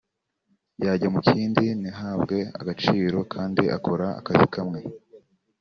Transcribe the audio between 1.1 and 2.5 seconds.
mu kindi ntihabwe